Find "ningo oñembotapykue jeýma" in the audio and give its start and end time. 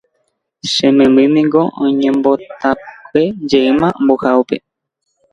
1.33-3.87